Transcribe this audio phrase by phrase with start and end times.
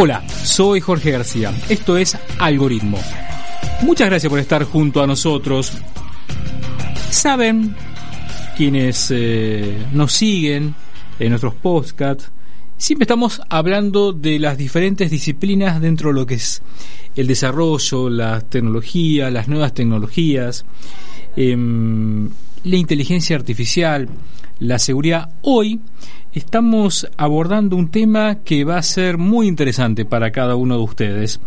[0.00, 1.52] Hola, soy Jorge García.
[1.68, 3.00] Esto es Algoritmo.
[3.82, 5.72] Muchas gracias por estar junto a nosotros.
[7.10, 7.74] Saben
[8.56, 10.76] quienes eh, nos siguen
[11.18, 12.30] en nuestros podcasts,
[12.76, 16.62] siempre estamos hablando de las diferentes disciplinas dentro de lo que es
[17.16, 20.64] el desarrollo, la tecnología, las nuevas tecnologías,
[21.34, 22.30] em,
[22.62, 24.08] la inteligencia artificial,
[24.60, 25.30] la seguridad.
[25.42, 25.80] Hoy
[26.38, 31.40] estamos abordando un tema que va a ser muy interesante para cada uno de ustedes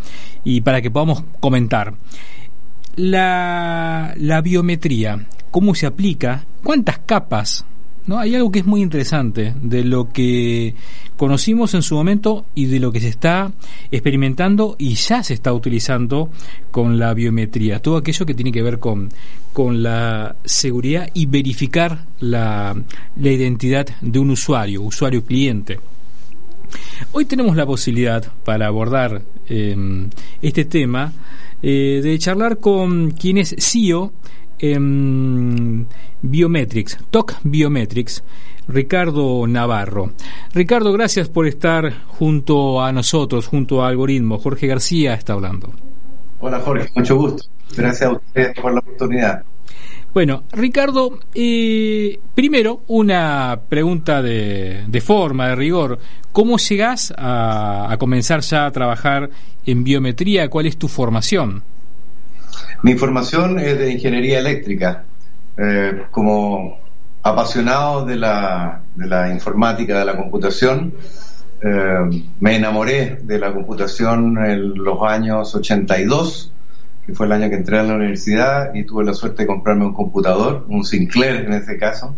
[0.43, 1.93] y para que podamos comentar.
[2.95, 7.65] La, la biometría, cómo se aplica, cuántas capas
[8.07, 8.19] ¿no?
[8.19, 10.75] Hay algo que es muy interesante de lo que
[11.17, 13.51] conocimos en su momento y de lo que se está
[13.91, 16.29] experimentando y ya se está utilizando
[16.71, 17.79] con la biometría.
[17.79, 19.09] Todo aquello que tiene que ver con,
[19.53, 22.76] con la seguridad y verificar la,
[23.15, 25.79] la identidad de un usuario, usuario cliente.
[27.11, 30.09] Hoy tenemos la posibilidad para abordar em,
[30.41, 31.11] este tema
[31.61, 34.13] eh, de charlar con quien es CEO
[36.21, 38.23] Biometrics, TOC Biometrics,
[38.67, 40.12] Ricardo Navarro.
[40.54, 44.37] Ricardo, gracias por estar junto a nosotros, junto a Algoritmo.
[44.37, 45.73] Jorge García está hablando.
[46.39, 47.43] Hola Jorge, mucho gusto.
[47.76, 49.43] Gracias a ustedes por la oportunidad.
[50.13, 55.99] Bueno, Ricardo, eh, primero una pregunta de, de, forma, de rigor.
[56.34, 59.29] ¿Cómo llegás a, a comenzar ya a trabajar
[59.65, 60.49] en biometría?
[60.49, 61.63] ¿Cuál es tu formación?
[62.84, 65.03] Mi formación es de ingeniería eléctrica.
[65.56, 66.79] Eh, como
[67.22, 68.81] apasionado de la,
[69.31, 70.94] informática, de la computación,
[71.62, 76.51] eh, me enamoré de la computación en los años 82,
[77.06, 79.85] que fue el año que entré a la universidad y tuve la suerte de comprarme
[79.85, 82.16] un computador, un Sinclair en ese caso,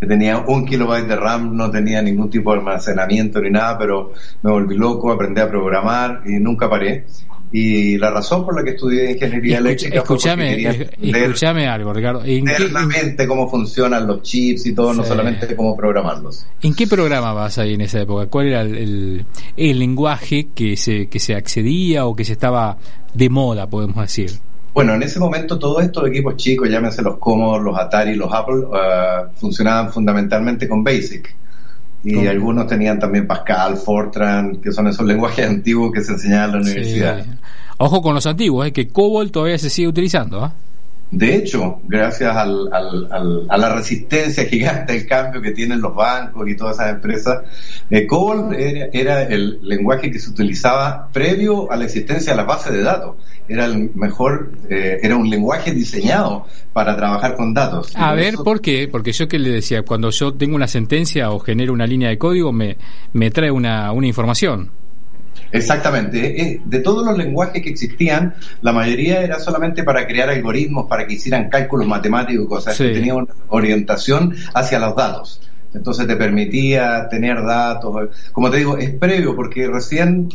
[0.00, 4.12] que tenía un kilobyte de RAM, no tenía ningún tipo de almacenamiento ni nada, pero
[4.42, 7.04] me volví loco, aprendí a programar y nunca paré.
[7.58, 10.62] Y la razón por la que estudié ingeniería eléctrica escúchame,
[11.00, 12.22] escúchame algo, Ricardo.
[12.22, 12.44] ¿En
[13.26, 16.46] cómo funcionan los chips y todo, no solamente cómo programarlos.
[16.60, 18.26] ¿En qué programa vas ahí en esa época?
[18.26, 19.24] ¿Cuál era el,
[19.56, 22.76] el, lenguaje que se, que se accedía o que se estaba
[23.14, 24.32] de moda, podemos decir?
[24.74, 28.66] Bueno, en ese momento todos estos equipos chicos, llámense los Commodore, los Atari, los Apple,
[28.66, 31.34] uh, funcionaban fundamentalmente con BASIC.
[32.06, 36.52] Y algunos tenían también Pascal, Fortran, que son esos lenguajes antiguos que se enseñaban en
[36.52, 37.26] la universidad.
[37.78, 38.72] Ojo con los antiguos, ¿eh?
[38.72, 40.46] que COBOL todavía se sigue utilizando.
[40.46, 40.50] ¿eh?
[41.10, 46.48] De hecho, gracias al, al, a la resistencia gigante al cambio que tienen los bancos
[46.48, 47.42] y todas esas empresas,
[47.90, 52.72] eh, COBOL era, el lenguaje que se utilizaba previo a la existencia de las bases
[52.72, 53.16] de datos.
[53.48, 57.92] Era el mejor, eh, era un lenguaje diseñado para trabajar con datos.
[57.94, 58.88] A ver, ¿por qué?
[58.90, 62.18] Porque yo que le decía, cuando yo tengo una sentencia o genero una línea de
[62.18, 62.76] código, me,
[63.12, 64.70] me trae una, una información.
[65.52, 66.40] Exactamente.
[66.40, 71.06] Eh, de todos los lenguajes que existían, la mayoría era solamente para crear algoritmos, para
[71.06, 75.40] que hicieran cálculos matemáticos, cosas que tenían una orientación hacia los datos.
[75.74, 78.08] Entonces te permitía tener datos.
[78.32, 80.28] Como te digo, es previo, porque recién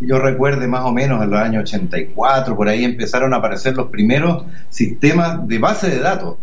[0.00, 3.88] yo recuerde más o menos en los años 84, por ahí empezaron a aparecer los
[3.88, 6.36] primeros sistemas de base de datos.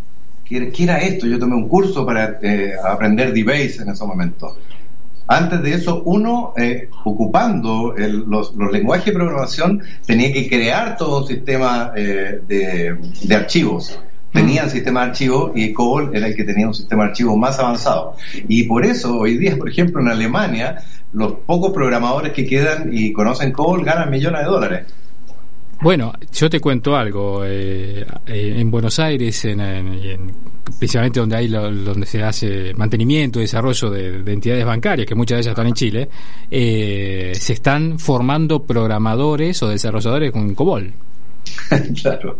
[0.44, 1.26] ¿Qué, era esto?
[1.26, 4.58] Yo tomé un curso para eh, aprender DBase en ese momento.
[5.28, 11.28] Antes de eso, uno, eh, ocupando los, lenguajes de programación, tenía que crear todo un
[11.28, 14.00] sistema eh, de, archivos.
[14.31, 14.69] Tenían mm.
[14.69, 18.16] sistema de archivos y COBOL era el que tenía un sistema de archivos más avanzado.
[18.47, 20.84] Y por eso, hoy día, por ejemplo, en Alemania,
[21.14, 24.85] los pocos programadores que quedan y conocen COBOL ganan millones de dólares.
[25.81, 27.44] Bueno, yo te cuento algo.
[27.46, 30.31] Eh, en Buenos Aires, en, en,
[30.78, 35.42] principalmente donde hay donde se hace mantenimiento y desarrollo de, entidades bancarias, que muchas de
[35.42, 36.09] ellas están en Chile,
[36.50, 40.94] eh, se están formando programadores o desarrolladores con COBOL.
[42.02, 42.40] claro,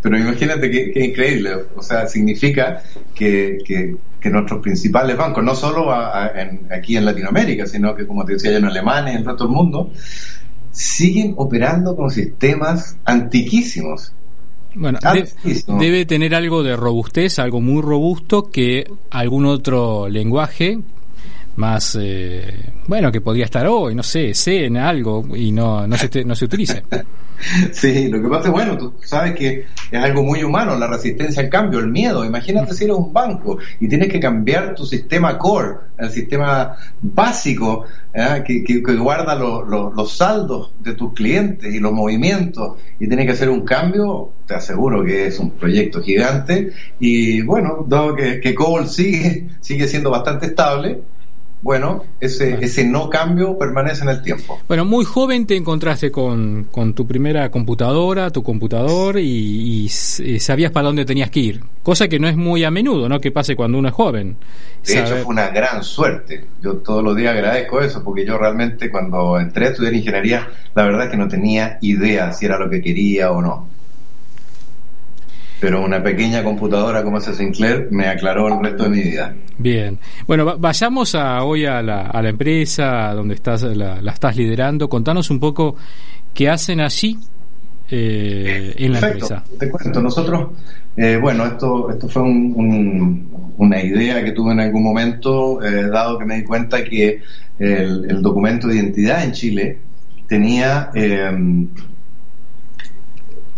[0.00, 2.82] pero imagínate que, increíble, o sea, significa
[3.14, 3.96] que, que,
[4.30, 8.64] nuestros principales bancos, no solo aquí en Latinoamérica, sino que como te decía yo en
[8.64, 9.92] Alemania y en el resto del mundo,
[10.70, 14.14] siguen operando con sistemas antiquísimos
[14.74, 14.98] bueno,
[15.78, 20.78] debe tener algo de robustez, algo muy robusto que algún otro lenguaje
[21.56, 25.96] más, eh, bueno, que podría estar hoy, no sé, sé en algo y no, no,
[25.96, 26.82] se, no se utilice.
[27.72, 31.42] Sí, lo que pasa es, bueno, tú sabes que es algo muy humano, la resistencia
[31.42, 32.24] al cambio, el miedo.
[32.24, 37.84] Imagínate si eres un banco y tienes que cambiar tu sistema core, el sistema básico
[38.12, 38.42] ¿eh?
[38.44, 43.64] que, guarda los saldos de tus clientes y los movimientos y tienes que hacer un
[43.64, 46.72] cambio, te aseguro que es un proyecto gigante.
[46.98, 51.02] Y bueno, dado que, que COBOL sigue, sigue siendo bastante estable,
[51.64, 54.60] bueno, ese, ese no cambio permanece en el tiempo.
[54.68, 61.06] Bueno, muy joven te encontraste con, tu primera computadora, tu computador, y, sabías para dónde
[61.06, 61.60] tenías que ir.
[61.82, 63.18] Cosa que no es muy a menudo, ¿no?
[63.18, 64.36] Que pase cuando uno es joven.
[64.86, 66.44] De hecho, fue una gran suerte.
[66.60, 70.84] Yo todos los días agradezco eso, porque yo realmente cuando entré a estudiar ingeniería, la
[70.84, 73.74] verdad es que no tenía idea si era lo que quería o no
[75.64, 79.34] pero una pequeña computadora como esa Sinclair me aclaró el resto de mi vida.
[79.56, 84.90] Bien, bueno, vayamos a, hoy a la, a la empresa donde estás, la, estás liderando.
[84.90, 85.74] Contanos un poco
[86.34, 87.16] qué hacen allí
[87.90, 89.42] eh, en la empresa.
[89.58, 90.50] Te cuento, nosotros,
[90.98, 96.26] eh, bueno, esto, esto fue una idea que tuve en algún momento, eh, dado que
[96.26, 97.22] me di cuenta que
[97.58, 99.78] el, el, documento de identidad en Chile
[100.28, 100.90] tenía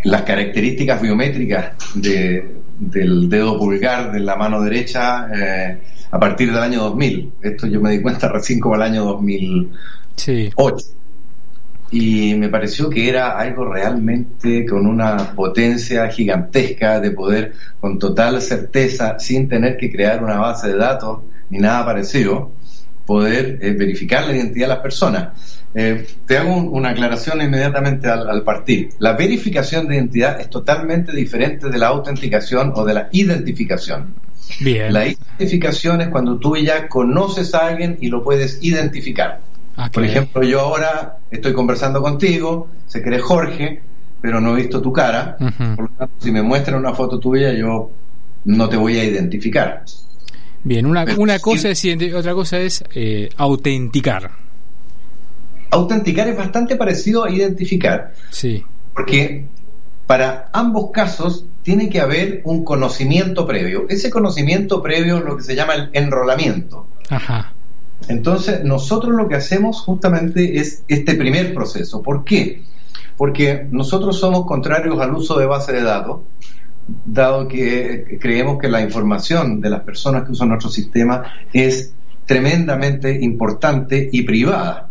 [0.06, 5.78] las características biométricas del dedo pulgar de la mano derecha eh,
[6.10, 7.32] a partir del año 2000.
[7.42, 10.86] Esto yo me di cuenta recién como el año 2008.
[11.90, 18.40] Y me pareció que era algo realmente con una potencia gigantesca de poder con total
[18.40, 21.20] certeza, sin tener que crear una base de datos
[21.50, 22.52] ni nada parecido,
[23.04, 25.64] poder eh, verificar la identidad de las personas.
[25.78, 28.94] Eh, te hago una aclaración inmediatamente al, partir.
[28.98, 34.14] La verificación de identidad es totalmente diferente de la autenticación o de la identificación.
[34.60, 34.90] Bien.
[34.90, 39.40] La identificación es cuando tú ya conoces a alguien y lo puedes identificar.
[39.76, 43.82] Ah, Por ejemplo, yo ahora estoy conversando contigo, sé que eres Jorge,
[44.22, 45.36] pero no he visto tu cara.
[45.36, 47.90] Por lo tanto, si me muestran una foto tuya, yo
[48.46, 49.84] no te voy a identificar.
[50.64, 54.45] Bien, una, una cosa es otra cosa es eh, autenticar
[55.70, 58.12] autenticar es bastante parecido a identificar.
[58.30, 58.64] Sí.
[58.94, 59.46] Porque
[60.06, 63.86] para ambos casos tiene que haber un conocimiento previo.
[63.88, 66.86] Ese conocimiento previo es lo que se llama el enrolamiento.
[67.10, 67.52] Ajá.
[68.08, 72.02] Entonces, nosotros lo que hacemos justamente es este primer proceso.
[72.02, 72.62] ¿Por qué?
[73.16, 76.20] Porque nosotros somos contrarios al uso de base de datos,
[77.04, 81.94] dado que creemos que la información de las personas que usan nuestro sistema es
[82.26, 84.90] tremendamente importante y privada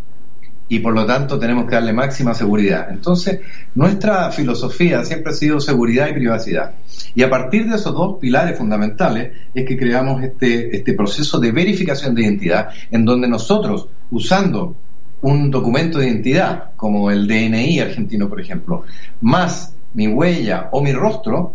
[0.67, 2.87] y por lo tanto tenemos que darle máxima seguridad.
[2.89, 3.41] Entonces,
[3.75, 6.71] nuestra filosofía siempre ha sido seguridad y privacidad.
[7.13, 11.51] Y a partir de esos dos pilares fundamentales es que creamos este, este proceso de
[11.51, 14.75] verificación de identidad en donde nosotros, usando
[15.21, 18.83] un documento de identidad como el DNI argentino, por ejemplo,
[19.21, 21.53] más mi huella o mi rostro,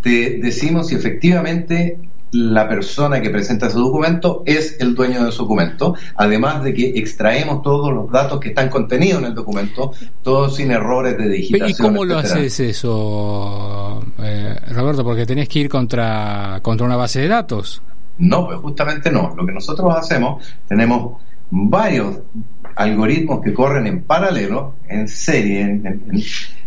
[0.00, 1.98] te decimos si efectivamente
[2.32, 6.88] la persona que presenta su documento es el dueño de su documento, además de que
[6.98, 9.92] extraemos todos los datos que están contenidos en el documento,
[10.22, 11.70] todos sin errores de digitación.
[11.70, 15.04] ¿Y cómo lo haces eso, eh, Roberto?
[15.04, 17.82] Porque tenés que ir contra, contra una base de datos.
[18.18, 19.34] No, pues justamente no.
[19.36, 21.20] Lo que nosotros hacemos, tenemos
[21.50, 22.18] varios
[22.76, 25.80] algoritmos que corren en paralelo, en serie,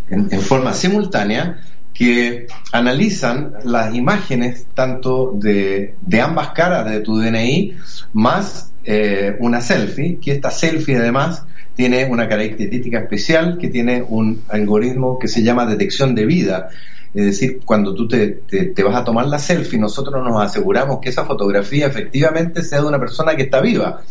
[0.09, 1.59] en forma simultánea,
[1.93, 7.75] que analizan las imágenes tanto de, ambas caras de tu DNI
[8.13, 11.45] más eh, una selfie, que esta selfie además
[11.75, 16.69] tiene una característica especial que tiene un algoritmo que se llama detección de vida.
[17.13, 18.41] Es decir, cuando tú te,
[18.73, 22.87] te, vas a tomar la selfie, nosotros nos aseguramos que esa fotografía efectivamente sea de
[22.87, 24.01] una persona que está viva.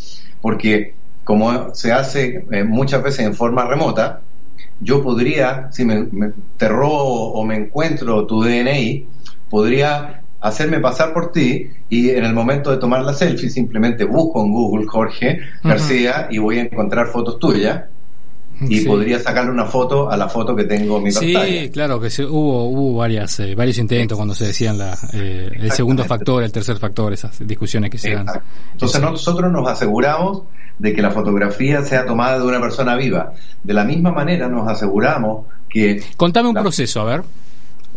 [0.42, 0.94] Porque
[1.24, 4.20] como se hace eh, muchas veces en forma remota,
[4.80, 6.08] yo podría, si me,
[6.56, 9.06] te robo o me encuentro tu DNI,
[9.48, 14.42] podría hacerme pasar por ti y en el momento de tomar la selfie simplemente busco
[14.42, 17.84] en Google Jorge García y voy a encontrar fotos tuyas
[18.60, 21.46] y podría sacarle una foto a la foto que tengo en mi pantalla.
[21.46, 25.72] Sí, claro que hubo hubo varias eh, varios intentos cuando se decían la, eh, el
[25.72, 28.26] segundo factor, el tercer factor, esas discusiones que se dan.
[28.72, 30.42] Entonces nosotros nos aseguramos
[30.78, 33.32] de que la fotografía sea tomada de una persona viva.
[33.62, 36.02] De la misma manera nos aseguramos que...
[36.16, 37.22] Contame un proceso, a ver.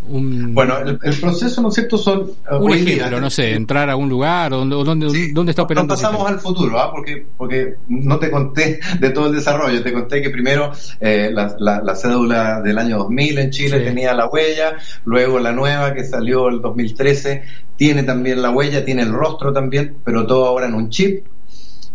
[0.05, 1.97] Bueno, el, proceso, ¿no es cierto?
[1.97, 2.31] Son.
[2.51, 5.93] Uh, un ejemplo, no sé, entrar a un lugar o dónde, dónde, está operando.
[5.93, 6.91] pasamos al futuro, ¿ah?
[6.91, 9.81] porque, porque no te conté de todo el desarrollo.
[9.81, 14.27] Te conté que primero eh, la, la, cédula del año 2000 en Chile tenía la
[14.27, 17.43] huella, luego la nueva que salió el 2013
[17.77, 21.25] tiene también la huella, tiene el rostro también, pero todo ahora en un chip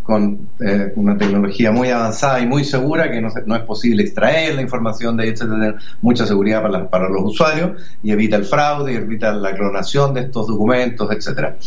[0.08, 4.54] con eh, una tecnología muy avanzada y muy segura que no, no, es posible extraer
[4.54, 7.72] la información de ahí, tener mucha seguridad para, para, los usuarios
[8.02, 11.58] y evita el fraude y evita la clonación de estos documentos, etcétera.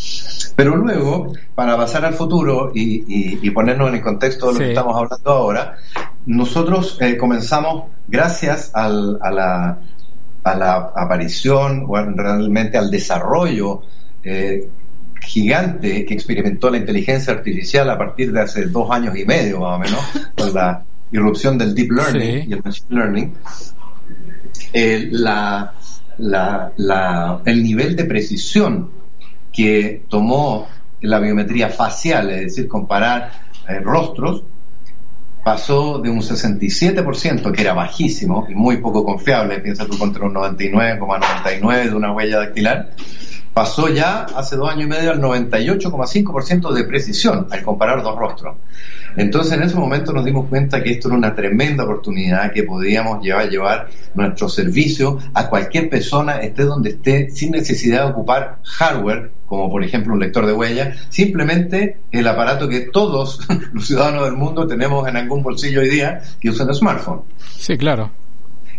[0.56, 4.96] Pero luego, para pasar al futuro y, ponernos en el contexto de lo que estamos
[4.96, 5.76] hablando ahora,
[6.26, 9.78] nosotros eh, comenzamos gracias al, a, la,
[10.42, 13.82] a la aparición o realmente al desarrollo
[14.24, 14.68] eh,
[15.22, 19.76] gigante que experimentó la inteligencia artificial a partir de hace dos años y medio más
[19.76, 20.00] o menos,
[20.36, 23.34] con la irrupción del deep learning y el machine learning,
[24.72, 25.72] eh, la,
[27.44, 28.90] el nivel de precisión
[29.52, 30.68] que tomó
[31.02, 33.32] la biometría facial, es decir, comparar
[33.68, 34.44] eh, rostros,
[35.44, 40.34] pasó de un 67%, que era bajísimo y muy poco confiable, piensa tú contra un
[40.34, 42.90] 99,99 de una huella dactilar,
[43.54, 48.56] pasó ya hace dos años y medio al 98,5% de precisión al comparar dos rostros.
[49.16, 53.22] Entonces en ese momento nos dimos cuenta que esto era una tremenda oportunidad que podíamos
[53.22, 59.30] llevar, llevar nuestro servicio a cualquier persona, esté donde esté, sin necesidad de ocupar hardware,
[59.46, 64.34] como por ejemplo un lector de huella, simplemente el aparato que todos los ciudadanos del
[64.34, 67.22] mundo tenemos en algún bolsillo hoy día que usan el smartphone.
[67.58, 68.10] Sí, claro.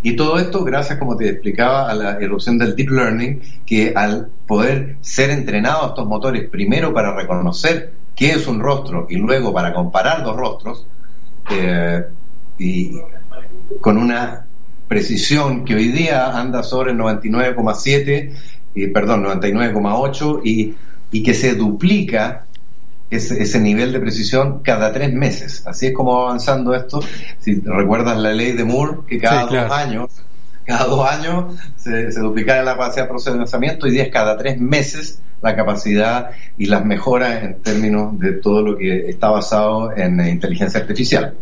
[0.03, 4.27] Y todo esto gracias, como te explicaba, a la erupción del deep learning, que al
[4.45, 9.73] poder ser entrenados estos motores primero para reconocer qué es un rostro y luego para
[9.73, 10.85] comparar dos rostros,
[11.49, 12.03] eh,
[12.59, 12.99] y
[13.79, 14.45] con una
[14.89, 18.33] precisión que hoy día anda sobre el 99,7,
[18.75, 20.75] y perdón, 99,8 y,
[21.11, 22.45] y que se duplica
[23.15, 25.63] ese, nivel de precisión cada tres meses.
[25.65, 27.01] Así es como va avanzando esto.
[27.39, 30.11] Si recuerdas la ley de Moore, que cada dos años,
[30.65, 35.19] cada dos años se, se duplicara la capacidad de procesamiento y 10 cada tres meses
[35.43, 40.79] la capacidad y las mejoras en términos de todo lo que está basado en inteligencia
[40.79, 41.35] artificial.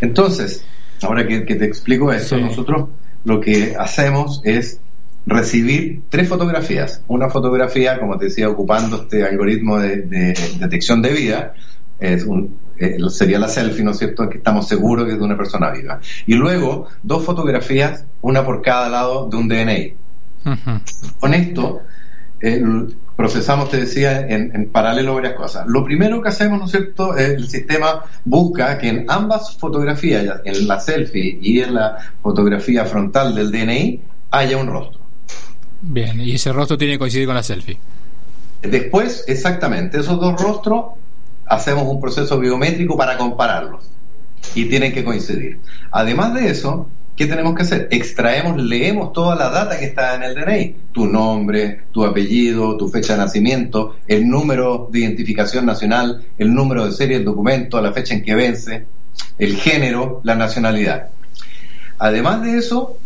[0.00, 0.64] Entonces,
[1.02, 2.88] ahora que, te explico eso, nosotros
[3.24, 4.80] lo que hacemos es
[5.28, 7.02] recibir tres fotografías.
[7.06, 11.54] Una fotografía, como te decía, ocupando este algoritmo de, detección de vida,
[12.00, 15.24] es un, eh, sería la selfie, ¿no es cierto?, que estamos seguros que es de
[15.24, 16.00] una persona viva.
[16.26, 19.94] Y luego, dos fotografías, una por cada lado de un DNI.
[21.20, 21.82] Con esto,
[23.14, 25.66] procesamos, te decía, en, paralelo varias cosas.
[25.66, 30.66] Lo primero que hacemos, ¿no es cierto?, el sistema busca que en ambas fotografías, en
[30.66, 34.97] la selfie y en la fotografía frontal del DNI, haya un rostro.
[35.80, 37.78] Bien, y ese rostro tiene que coincidir con la selfie.
[38.62, 40.86] Después, exactamente, esos dos rostros
[41.46, 43.84] hacemos un proceso biométrico para compararlos
[44.54, 45.60] y tienen que coincidir.
[45.90, 47.88] Además de eso, ¿qué tenemos que hacer?
[47.90, 52.88] Extraemos, leemos toda la data que está en el DNI, tu nombre, tu apellido, tu
[52.88, 57.92] fecha de nacimiento, el número de identificación nacional, el número de serie del documento, la
[57.92, 58.86] fecha en que vence,
[59.38, 61.10] el género, la nacionalidad.
[61.98, 62.98] Además de eso,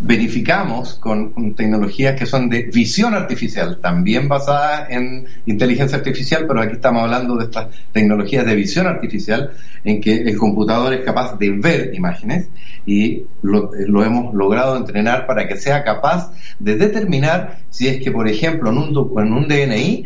[0.00, 6.74] verificamos con, tecnologías que son de visión artificial, también basadas en inteligencia artificial, pero aquí
[6.74, 9.50] estamos hablando de estas tecnologías de visión artificial
[9.84, 12.48] en que el computador es capaz de ver imágenes
[12.86, 18.10] y lo, lo hemos logrado entrenar para que sea capaz de determinar si es que,
[18.10, 20.04] por ejemplo, en un, DNI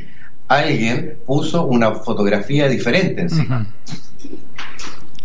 [0.49, 3.67] alguien puso una fotografía diferente encima.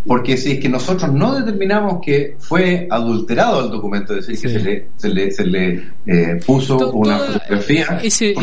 [0.05, 4.59] Porque si es que nosotros no determinamos que fue adulterado el documento, es decir, que
[4.59, 8.33] se le, se le, se le eh, puso una fotografía, ese,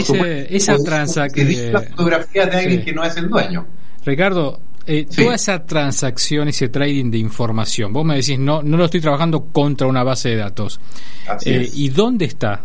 [0.50, 1.72] esa transacción.
[1.72, 3.66] la fotografía de alguien que no es el dueño.
[4.04, 8.84] Ricardo, eh, toda esa transacción, ese trading de información, vos me decís, no, no lo
[8.84, 10.78] estoy trabajando contra una base de datos.
[11.44, 12.62] Eh, ¿Y dónde está?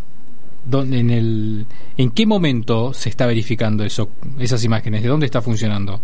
[0.64, 1.66] ¿Dónde, en, el,
[1.98, 5.02] ¿En qué momento se está verificando eso, esas imágenes?
[5.02, 6.00] ¿De dónde está funcionando?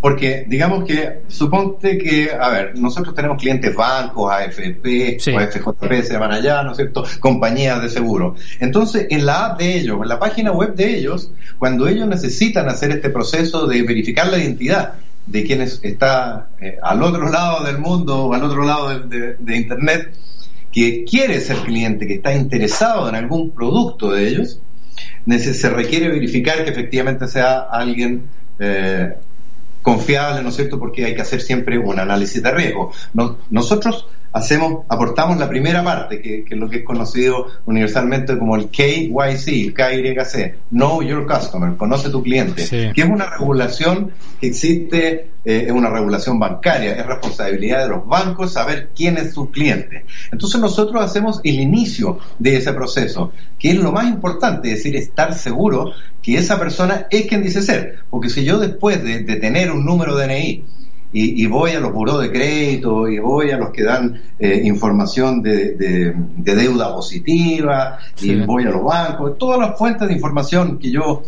[0.00, 6.32] Porque digamos que, suponte que, a ver, nosotros tenemos clientes bancos, AFP, FJP, se van
[6.32, 7.04] allá, ¿no es cierto?
[7.18, 8.34] Compañías de seguro.
[8.60, 12.68] Entonces, en la app de ellos, en la página web de ellos, cuando ellos necesitan
[12.68, 14.94] hacer este proceso de verificar la identidad
[15.26, 20.12] de quien está eh, al otro lado del mundo o al otro lado de, Internet,
[20.70, 24.60] que quiere ser cliente, que está interesado en algún producto de ellos,
[25.26, 29.16] se requiere verificar que efectivamente sea alguien eh,
[29.86, 30.80] confiable, ¿no es cierto?
[30.80, 32.92] Porque hay que hacer siempre un análisis de riesgo.
[33.50, 38.68] nosotros hacemos, aportamos la primera parte, que, es lo que es conocido universalmente como el
[38.68, 45.30] KYC, el KYC, Know Your Customer, conoce tu cliente, que es una regulación que existe,
[45.42, 50.04] eh, es una regulación bancaria, es responsabilidad de los bancos saber quién es su cliente.
[50.30, 54.96] Entonces nosotros hacemos el inicio de ese proceso, que es lo más importante, es decir,
[54.96, 59.36] estar seguro que esa persona es quien dice ser, porque si yo después de, de
[59.36, 60.62] tener un número DNI,
[61.18, 65.40] y, voy a los buró de crédito y voy a los que dan eh, información
[65.40, 71.22] de, deuda positiva y voy a los bancos, todas las fuentes de información que yo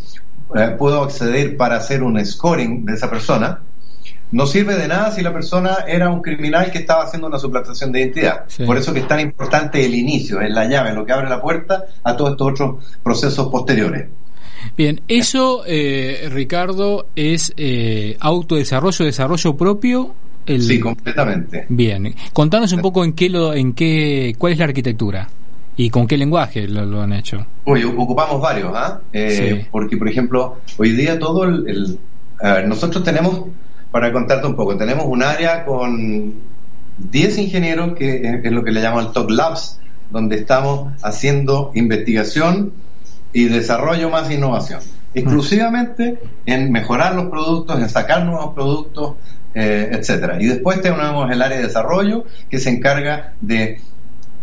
[0.54, 3.62] eh, puedo acceder para hacer un scoring de esa persona,
[4.30, 7.90] no sirve de nada si la persona era un criminal que estaba haciendo una suplantación
[7.90, 8.44] de identidad.
[8.66, 11.40] Por eso que es tan importante el inicio, es la llave, lo que abre la
[11.40, 14.08] puerta a todos estos otros procesos posteriores.
[14.76, 20.14] Bien, eso, eh, Ricardo, es eh, autodesarrollo, desarrollo propio.
[20.46, 20.62] El...
[20.62, 21.66] Sí, completamente.
[21.68, 25.28] Bien, contanos un poco en qué lo, en qué, cuál es la arquitectura
[25.76, 27.46] y con qué lenguaje lo, han hecho.
[27.64, 29.00] Oye, ocupamos varios, ¿ah?
[29.12, 31.98] Eh, porque, por ejemplo, hoy día todo el,
[32.40, 33.44] a ver, nosotros tenemos,
[33.92, 36.34] para contarte un poco, tenemos un área con
[36.98, 42.72] 10 ingenieros que es lo que le llamamos el Top Labs, donde estamos haciendo investigación
[43.38, 44.80] y desarrollo más innovación.
[45.14, 49.14] Exclusivamente en mejorar los productos, en sacar nuevos productos,
[49.54, 50.42] eh, etcétera.
[50.42, 53.80] Y después tenemos el área de desarrollo que se encarga de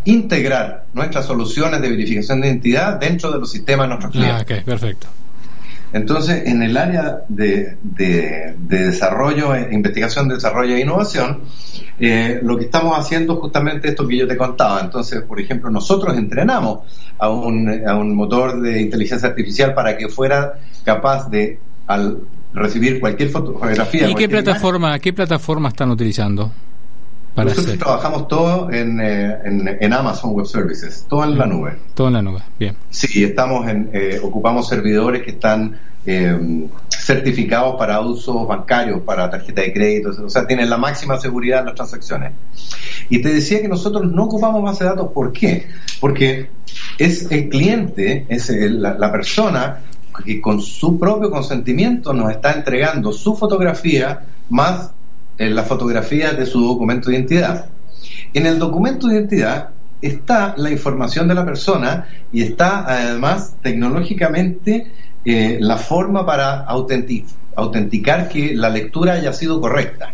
[0.06, 4.60] integrar nuestras soluciones de verificación de identidad dentro de los sistemas de nuestros ah, clientes.
[4.62, 5.08] Ah, perfecto.
[5.94, 7.78] Entonces, en el área de,
[8.58, 11.42] desarrollo, eh, investigación, desarrollo e innovación,
[12.00, 14.82] eh, lo que estamos haciendo es justamente esto que yo te contaba.
[14.82, 16.80] Entonces, por ejemplo, nosotros entrenamos
[17.18, 22.20] a un, a un motor de inteligencia artificial para que fuera capaz de, al
[22.54, 24.10] recibir cualquier fotografía.
[24.10, 26.52] ¿Y qué plataforma, qué plataforma están utilizando?
[27.36, 31.78] Nosotros trabajamos todo en, eh, en, en, Amazon Web Services, todo en la nube.
[31.94, 32.78] Todo en la nube, bien.
[32.90, 39.62] Sí, estamos en, eh, ocupamos servidores que están eh, certificados para usos bancarios, para tarjeta
[39.62, 42.32] de crédito, o sea, tienen la máxima seguridad en las transacciones.
[43.10, 45.68] Y te decía que nosotros no ocupamos base de datos, ¿por qué?
[46.00, 46.50] Porque
[46.98, 49.82] es el cliente, es la, la persona
[50.24, 54.92] que con su propio consentimiento nos está entregando su fotografía más
[55.38, 57.70] en la fotografía de su documento de identidad.
[58.34, 59.70] En el documento de identidad
[60.02, 64.92] está la información de la persona y está además tecnológicamente
[65.24, 66.66] eh, la forma para
[67.56, 70.14] autenticar que la lectura haya sido correcta.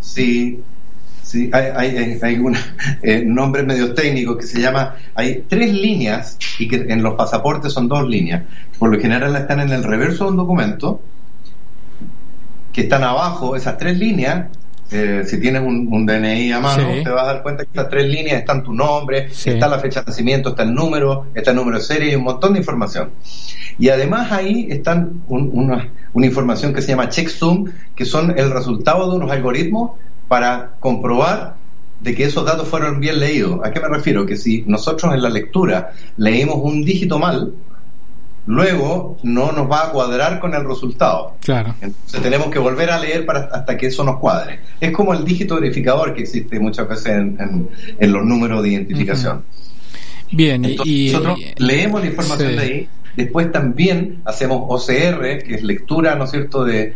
[0.00, 0.62] Si
[1.26, 2.54] Sí, hay, hay, un
[3.02, 7.72] eh, nombre medio técnico que se llama, hay tres líneas y que en los pasaportes
[7.72, 8.44] son dos líneas.
[8.78, 11.00] Por lo general están en el reverso de un documento
[12.76, 14.48] que están abajo, esas tres líneas,
[14.90, 18.04] eh, si tienes un, DNI a mano, te vas a dar cuenta que esas tres
[18.04, 21.78] líneas están tu nombre, está la fecha de nacimiento, está el número, está el número
[21.78, 23.12] de serie y un montón de información.
[23.78, 29.10] Y además ahí están una, una información que se llama checksum, que son el resultado
[29.10, 29.92] de unos algoritmos
[30.28, 31.54] para comprobar
[32.00, 33.60] de que esos datos fueron bien leídos.
[33.64, 34.26] ¿A qué me refiero?
[34.26, 37.54] Que si nosotros en la lectura leímos un dígito mal,
[38.46, 41.36] luego no nos va a cuadrar con el resultado.
[41.40, 41.74] Claro.
[41.80, 44.60] Entonces tenemos que volver a leer para, hasta que eso nos cuadre.
[44.80, 47.68] Es como el dígito verificador que existe muchas veces en,
[48.00, 49.44] los números de identificación.
[50.30, 56.14] Bien, y, nosotros leemos la información de ahí Después también hacemos OCR, que es lectura,
[56.16, 56.94] ¿no es cierto?, de,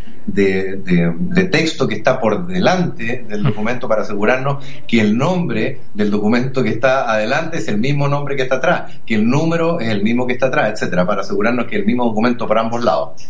[1.50, 6.68] texto que está por delante del documento para asegurarnos que el nombre del documento que
[6.70, 10.26] está adelante es el mismo nombre que está atrás, que el número es el mismo
[10.26, 13.26] que está atrás, etcétera, para asegurarnos que el mismo documento para ambos lados.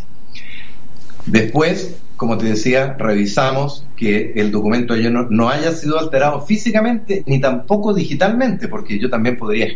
[1.27, 4.95] Después, como te decía, revisamos que el documento
[5.31, 9.69] no haya sido alterado físicamente ni tampoco digitalmente, porque yo también podría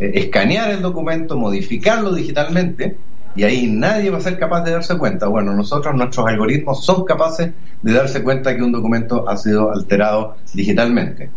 [0.00, 2.96] eh, escanear el documento, modificarlo digitalmente,
[3.36, 5.28] y ahí nadie va a ser capaz de darse cuenta.
[5.28, 10.36] Bueno, nosotros, nuestros algoritmos son capaces de darse cuenta que un documento ha sido alterado
[10.52, 11.30] digitalmente.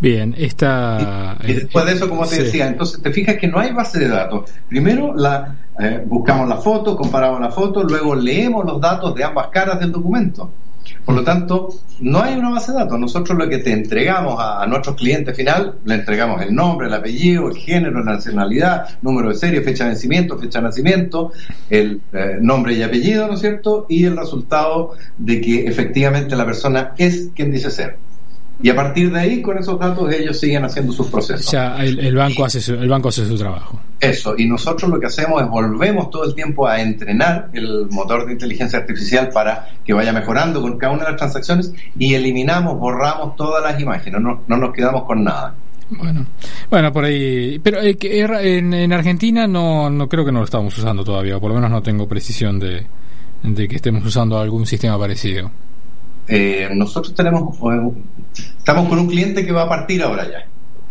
[0.00, 1.38] Bien, esta...
[1.44, 4.08] Y, después de eso, como te decía, entonces te fijas que no hay base de
[4.08, 4.50] datos.
[4.68, 9.46] Primero la, eh, buscamos la foto, comparamos la foto, luego leemos los datos de ambas
[9.48, 10.50] caras del documento.
[11.04, 11.68] Por lo tanto,
[12.00, 12.98] no hay una base de datos.
[12.98, 17.48] Nosotros lo que te entregamos a, nuestros clientes final, le entregamos el nombre, el apellido,
[17.48, 21.32] el género, la nacionalidad, número de serie, fecha de vencimiento, fecha de nacimiento,
[21.70, 23.86] el eh, nombre y apellido, ¿no es cierto?
[23.88, 27.96] Y el resultado de que efectivamente la persona es quien dice ser.
[28.62, 31.50] Y a partir de ahí, con esos datos, ellos siguen haciendo sus procesos.
[31.50, 33.80] Ya el, banco hace su, el banco hace su trabajo.
[33.98, 38.26] Eso, y nosotros lo que hacemos es volvemos todo el tiempo a entrenar el motor
[38.26, 42.78] de inteligencia artificial para que vaya mejorando con cada una de las transacciones y eliminamos,
[42.78, 45.54] borramos todas las imágenes, no, no nos quedamos con nada.
[45.90, 46.26] Bueno,
[46.70, 47.58] bueno, por ahí.
[47.58, 51.50] Pero eh, en, en, Argentina no, no creo que no lo estamos usando todavía, por
[51.50, 52.86] lo menos no tengo precisión de,
[53.42, 55.50] de que estemos usando algún sistema parecido.
[56.28, 57.90] Eh, nosotros tenemos, eh,
[58.58, 60.46] estamos con un cliente que va a partir ahora ya.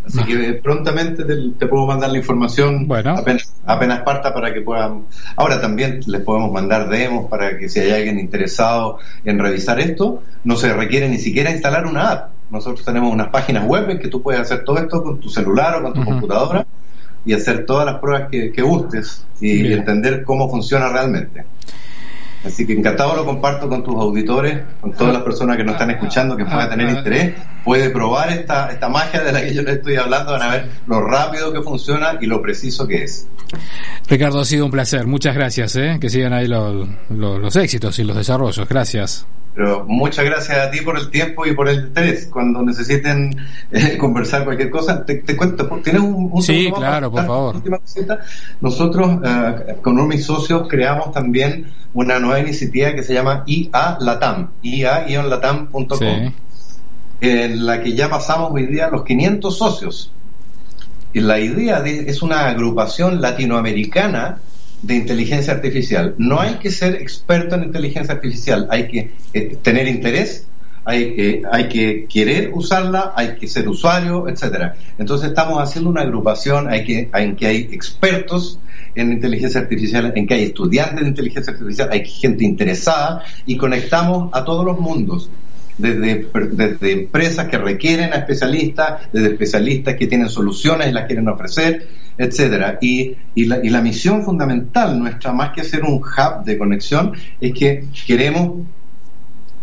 [0.06, 0.26] Así ah.
[0.26, 3.12] que prontamente te, puedo mandar la información bueno.
[3.12, 5.06] apenas, apenas parta para que puedan.
[5.36, 10.24] Ahora también les podemos mandar demos para que si hay alguien interesado en revisar esto,
[10.44, 12.32] no se requiere ni siquiera instalar una app.
[12.50, 15.76] Nosotros tenemos unas páginas web en que tú puedes hacer todo esto con tu celular
[15.76, 16.66] o con tu computadora
[17.24, 21.46] y hacer todas las pruebas que, gustes y entender cómo funciona realmente.
[22.46, 25.92] Así que encantado lo comparto con tus auditores, con todas las personas que nos están
[25.92, 29.74] escuchando que puedan tener interés puede probar esta, esta magia de la que yo le
[29.74, 33.28] estoy hablando, van a ver lo rápido que funciona y lo preciso que es.
[34.08, 35.06] Ricardo, ha sido un placer.
[35.06, 35.76] Muchas gracias.
[35.76, 35.98] ¿eh?
[36.00, 38.68] Que sigan ahí los, los éxitos y los desarrollos.
[38.68, 39.28] Gracias.
[39.54, 42.28] Pero muchas gracias a ti por el tiempo y por el interés.
[42.32, 43.36] Cuando necesiten
[43.72, 45.68] eh, conversar cualquier cosa, te, cuento.
[45.84, 47.62] ¿Tienes un, un Sí, claro, por favor.
[48.62, 53.44] Nosotros, eh, con uno de mis socios, creamos también una nueva iniciativa que se llama
[53.46, 56.32] IA Latam, ia-latam.com,
[57.20, 60.14] en la que ya pasamos hoy día los 500 socios.
[61.14, 64.40] Y la idea es una agrupación latinoamericana
[64.82, 66.16] de inteligencia artificial.
[66.18, 70.48] No hay que ser experto en inteligencia artificial, hay que eh, tener interés,
[70.84, 74.76] hay que, hay que querer usarla, hay que ser usuario, etcétera.
[74.98, 78.60] Entonces estamos haciendo una agrupación hay que, en que hay expertos
[78.96, 84.30] en inteligencia artificial, en que hay estudiantes de inteligencia artificial, hay gente interesada y conectamos
[84.34, 85.30] a todos los mundos.
[85.82, 91.28] Desde, desde empresas que requieren a especialistas, desde especialistas que tienen soluciones y las quieren
[91.28, 92.78] ofrecer, etcétera.
[92.82, 97.14] Y, y, la, y la misión fundamental nuestra, más que ser un hub de conexión,
[97.40, 98.66] es que queremos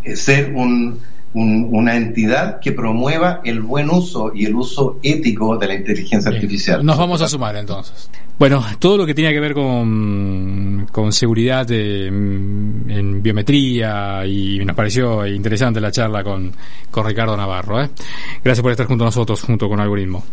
[0.02, 0.98] eh, ser un,
[1.34, 6.84] una entidad que promueva el buen uso y el uso ético de la inteligencia artificial.
[6.84, 8.10] Nos vamos a sumar entonces.
[8.38, 15.26] Bueno, todo lo que tenía que ver con, con seguridad en biometría y nos pareció
[15.26, 16.52] interesante la charla con,
[16.90, 17.82] con Ricardo Navarro.
[17.82, 17.90] ¿eh?
[18.42, 20.24] Gracias por estar junto a nosotros, junto con Algoritmo.